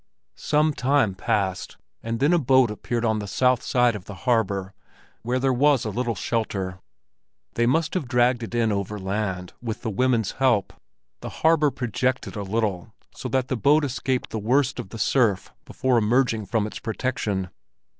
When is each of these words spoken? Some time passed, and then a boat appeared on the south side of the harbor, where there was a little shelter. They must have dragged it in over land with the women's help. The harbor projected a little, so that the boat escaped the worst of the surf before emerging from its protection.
Some 0.33 0.73
time 0.73 1.13
passed, 1.13 1.77
and 2.01 2.19
then 2.19 2.33
a 2.33 2.39
boat 2.39 2.71
appeared 2.71 3.05
on 3.05 3.19
the 3.19 3.27
south 3.27 3.61
side 3.61 3.95
of 3.95 4.05
the 4.05 4.15
harbor, 4.25 4.73
where 5.21 5.37
there 5.37 5.53
was 5.53 5.85
a 5.85 5.91
little 5.91 6.15
shelter. 6.15 6.79
They 7.53 7.67
must 7.67 7.93
have 7.93 8.07
dragged 8.07 8.41
it 8.41 8.55
in 8.55 8.71
over 8.71 8.97
land 8.97 9.53
with 9.61 9.83
the 9.83 9.91
women's 9.91 10.31
help. 10.31 10.73
The 11.19 11.29
harbor 11.45 11.69
projected 11.69 12.35
a 12.35 12.41
little, 12.41 12.91
so 13.13 13.29
that 13.29 13.47
the 13.47 13.55
boat 13.57 13.85
escaped 13.85 14.31
the 14.31 14.39
worst 14.39 14.79
of 14.79 14.89
the 14.89 14.97
surf 14.97 15.53
before 15.65 15.99
emerging 15.99 16.47
from 16.47 16.65
its 16.65 16.79
protection. 16.79 17.51